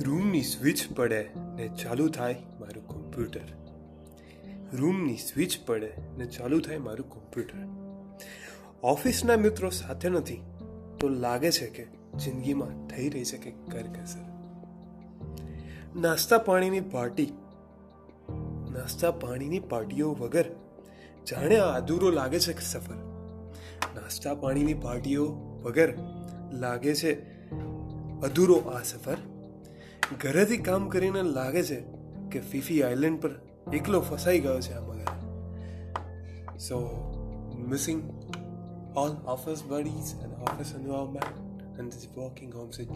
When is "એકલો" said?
33.72-34.00